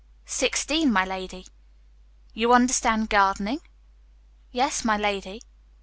[0.25, 1.45] "Sixteen, my lady."
[2.33, 3.61] "You understand gardening?"
[4.51, 5.43] "Yes, my lady."